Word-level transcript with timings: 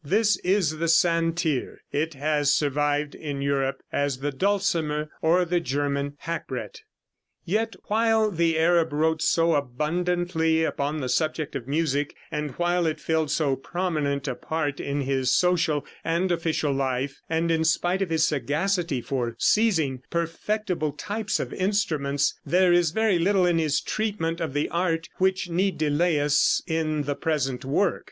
This 0.03 0.35
is 0.37 0.79
the 0.79 0.87
santir. 0.87 1.75
It 1.91 2.15
has 2.15 2.51
survived 2.51 3.13
in 3.13 3.43
Europe 3.43 3.83
as 3.93 4.17
the 4.17 4.31
dulcimer, 4.31 5.11
or 5.21 5.45
the 5.45 5.59
German 5.59 6.15
hackbrett. 6.25 6.81
[Illustration: 7.45 7.45
Fig. 7.45 7.51
25. 7.51 7.51
THE 7.51 7.53
SANTIR.] 7.53 7.61
Yet 7.61 7.75
while 7.85 8.31
the 8.31 8.57
Arab 8.57 8.93
wrote 8.93 9.21
so 9.21 9.53
abundantly 9.53 10.63
upon 10.63 11.01
the 11.01 11.07
subject 11.07 11.55
of 11.55 11.67
music, 11.67 12.15
and 12.31 12.49
while 12.55 12.87
it 12.87 12.99
filled 12.99 13.29
so 13.29 13.55
prominent 13.55 14.27
a 14.27 14.33
part 14.33 14.79
in 14.79 15.01
his 15.01 15.31
social 15.31 15.85
and 16.03 16.31
official 16.31 16.73
life, 16.73 17.21
and 17.29 17.51
in 17.51 17.63
spite 17.63 18.01
of 18.01 18.09
his 18.09 18.25
sagacity 18.27 19.05
in 19.07 19.35
seizing 19.37 20.01
perfectible 20.09 20.93
types 20.93 21.39
of 21.39 21.53
instruments, 21.53 22.33
there 22.43 22.73
is 22.73 22.89
very 22.89 23.19
little 23.19 23.45
in 23.45 23.59
his 23.59 23.79
treatment 23.79 24.41
of 24.41 24.55
the 24.55 24.67
art 24.69 25.09
which 25.17 25.47
need 25.51 25.77
delay 25.77 26.19
us 26.19 26.63
in 26.65 27.03
the 27.03 27.13
present 27.15 27.63
work. 27.63 27.99